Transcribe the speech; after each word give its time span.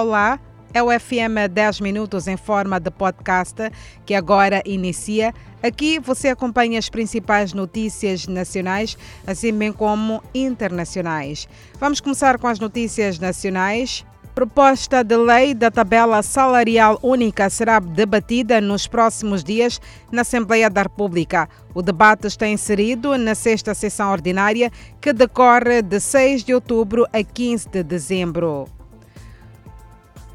Olá, 0.00 0.38
é 0.72 0.80
o 0.80 0.96
FM 0.96 1.50
10 1.50 1.80
Minutos 1.80 2.28
em 2.28 2.36
forma 2.36 2.78
de 2.78 2.88
podcast 2.88 3.68
que 4.06 4.14
agora 4.14 4.62
inicia. 4.64 5.34
Aqui 5.60 5.98
você 5.98 6.28
acompanha 6.28 6.78
as 6.78 6.88
principais 6.88 7.52
notícias 7.52 8.28
nacionais, 8.28 8.96
assim 9.26 9.52
bem 9.52 9.72
como 9.72 10.22
internacionais. 10.32 11.48
Vamos 11.80 12.00
começar 12.00 12.38
com 12.38 12.46
as 12.46 12.60
notícias 12.60 13.18
nacionais. 13.18 14.06
Proposta 14.36 15.02
de 15.02 15.16
lei 15.16 15.52
da 15.52 15.68
tabela 15.68 16.22
salarial 16.22 17.00
única 17.02 17.50
será 17.50 17.80
debatida 17.80 18.60
nos 18.60 18.86
próximos 18.86 19.42
dias 19.42 19.80
na 20.12 20.20
Assembleia 20.20 20.70
da 20.70 20.82
República. 20.82 21.48
O 21.74 21.82
debate 21.82 22.28
está 22.28 22.46
inserido 22.46 23.18
na 23.18 23.34
sexta 23.34 23.74
sessão 23.74 24.12
ordinária, 24.12 24.70
que 25.00 25.12
decorre 25.12 25.82
de 25.82 25.98
6 25.98 26.44
de 26.44 26.54
outubro 26.54 27.04
a 27.12 27.24
15 27.24 27.68
de 27.68 27.82
dezembro. 27.82 28.77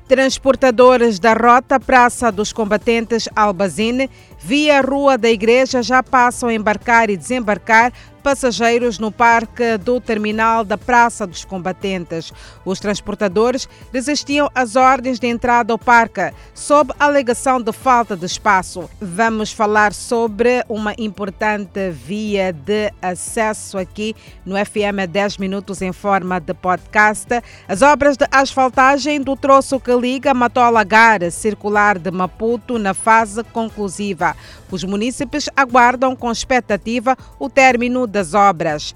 Transportadores 0.07 1.17
da 1.17 1.33
Rota 1.33 1.79
Praça 1.79 2.31
dos 2.31 2.51
Combatentes 2.51 3.29
Albazine, 3.35 4.09
via 4.39 4.81
Rua 4.81 5.17
da 5.17 5.29
Igreja, 5.29 5.81
já 5.81 6.03
passam 6.03 6.49
a 6.49 6.53
embarcar 6.53 7.09
e 7.09 7.17
desembarcar 7.17 7.91
passageiros 8.23 8.97
no 8.97 9.11
parque 9.11 9.77
do 9.77 9.99
terminal 9.99 10.63
da 10.63 10.77
Praça 10.77 11.27
dos 11.27 11.43
Combatentes. 11.43 12.31
Os 12.63 12.79
transportadores 12.79 13.67
resistiam 13.91 14.49
às 14.55 14.77
ordens 14.77 15.19
de 15.19 15.27
entrada 15.27 15.73
ao 15.73 15.77
parque, 15.77 16.33
sob 16.53 16.93
alegação 16.97 17.61
de 17.61 17.73
falta 17.73 18.15
de 18.15 18.25
espaço. 18.25 18.89
Vamos 19.01 19.51
falar 19.51 19.93
sobre 19.93 20.63
uma 20.69 20.95
importante 20.97 21.91
via 21.91 22.53
de 22.53 22.91
acesso 23.01 23.77
aqui 23.77 24.15
no 24.45 24.55
FM 24.55 25.05
10 25.09 25.37
Minutos 25.37 25.81
em 25.81 25.91
forma 25.91 26.39
de 26.39 26.53
podcast. 26.53 27.27
As 27.67 27.81
obras 27.81 28.15
de 28.15 28.25
asfaltagem 28.31 29.21
do 29.21 29.35
troço 29.35 29.79
que 29.79 29.93
liga 29.93 30.33
Matola 30.33 30.83
Gar 30.85 31.29
circular 31.29 31.99
de 31.99 32.09
Maputo 32.09 32.79
na 32.79 32.93
fase 32.93 33.43
conclusiva. 33.43 34.35
Os 34.71 34.83
munícipes 34.83 35.49
aguardam 35.55 36.15
com 36.15 36.31
expectativa 36.31 37.15
o 37.37 37.49
término 37.49 38.07
das 38.13 38.35
obras. 38.35 38.95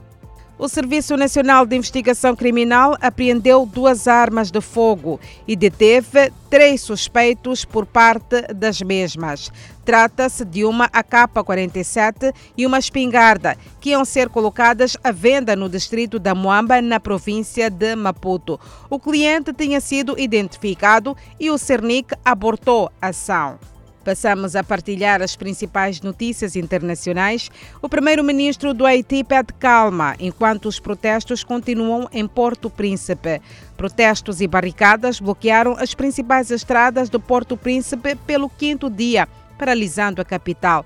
O 0.60 0.68
Serviço 0.68 1.16
Nacional 1.16 1.68
de 1.68 1.76
Investigação 1.76 2.36
Criminal 2.36 2.98
apreendeu 3.00 3.64
duas 3.64 4.08
armas 4.08 4.50
de 4.50 4.60
fogo 4.60 5.20
e 5.48 5.56
deteve 5.56 6.32
três 6.50 6.82
suspeitos 6.82 7.64
por 7.64 7.86
parte 7.86 8.42
das 8.54 8.82
mesmas. 8.82 9.52
Trata-se 9.86 10.44
de 10.44 10.66
uma 10.66 10.86
AK-47 10.86 12.34
e 12.58 12.66
uma 12.66 12.80
espingarda, 12.80 13.56
que 13.80 13.92
iam 13.92 14.04
ser 14.04 14.30
colocadas 14.30 14.98
à 15.04 15.12
venda 15.12 15.56
no 15.56 15.70
distrito 15.70 16.18
da 16.18 16.34
Moamba, 16.34 16.82
na 16.82 17.00
província 17.00 17.70
de 17.70 17.95
Maputo. 17.95 18.60
O 18.90 19.00
cliente 19.00 19.54
tinha 19.54 19.80
sido 19.80 20.20
identificado 20.20 21.16
e 21.40 21.52
o 21.52 21.58
Cernic 21.58 22.16
abortou 22.26 22.92
a 23.00 23.10
ação. 23.10 23.60
Passamos 24.08 24.55
a 24.55 24.63
partilhar 24.63 25.22
as 25.22 25.36
principais 25.36 26.00
notícias 26.00 26.55
internacionais. 26.55 27.52
O 27.81 27.89
primeiro-ministro 27.89 28.73
do 28.73 28.86
Haiti 28.86 29.22
pede 29.22 29.52
calma 29.59 30.16
enquanto 30.17 30.67
os 30.67 30.80
protestos 30.80 31.44
continuam 31.44 32.08
em 32.14 32.25
Porto 32.25 32.69
Príncipe. 32.69 33.41
Protestos 33.75 34.39
e 34.39 34.47
barricadas 34.47 35.19
bloquearam 35.19 35.75
as 35.77 35.94
principais 35.94 36.52
estradas 36.52 37.09
do 37.09 37.19
Porto 37.19 37.58
Príncipe 37.58 38.16
pelo 38.16 38.47
quinto 38.47 38.89
dia, 38.89 39.27
paralisando 39.59 40.21
a 40.21 40.23
capital. 40.23 40.86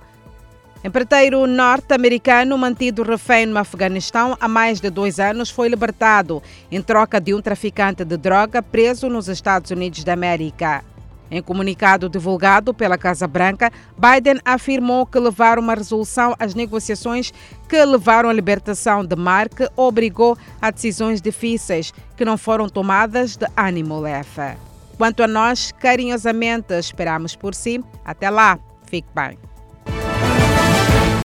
Empreiteiro 0.83 1.45
norte-americano 1.45 2.57
mantido 2.57 3.03
refém 3.03 3.45
no 3.45 3.59
Afeganistão 3.59 4.35
há 4.41 4.47
mais 4.47 4.81
de 4.81 4.89
dois 4.89 5.19
anos 5.19 5.51
foi 5.51 5.69
libertado 5.69 6.41
em 6.71 6.81
troca 6.81 7.21
de 7.21 7.35
um 7.35 7.39
traficante 7.39 8.03
de 8.03 8.17
droga 8.17 8.63
preso 8.63 9.07
nos 9.07 9.29
Estados 9.29 9.69
Unidos 9.69 10.03
da 10.03 10.13
América. 10.13 10.83
Em 11.31 11.41
comunicado 11.41 12.09
divulgado 12.09 12.73
pela 12.73 12.97
Casa 12.97 13.25
Branca, 13.25 13.71
Biden 13.97 14.41
afirmou 14.43 15.05
que 15.05 15.17
levar 15.17 15.57
uma 15.57 15.73
resolução 15.73 16.35
às 16.37 16.53
negociações 16.53 17.31
que 17.69 17.85
levaram 17.85 18.29
à 18.29 18.33
libertação 18.33 19.05
de 19.05 19.15
Mark 19.15 19.61
obrigou 19.77 20.37
a 20.61 20.69
decisões 20.69 21.21
difíceis 21.21 21.93
que 22.17 22.25
não 22.25 22.37
foram 22.37 22.67
tomadas 22.67 23.37
de 23.37 23.47
ânimo 23.55 23.97
leve. 24.01 24.57
Quanto 24.97 25.23
a 25.23 25.27
nós, 25.27 25.71
carinhosamente 25.79 26.73
esperamos 26.73 27.33
por 27.33 27.55
si. 27.55 27.81
Até 28.03 28.29
lá, 28.29 28.59
fique 28.85 29.07
bem. 29.15 29.50